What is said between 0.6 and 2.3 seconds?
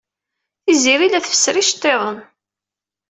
Tiziri la tfesser iceḍḍiḍen.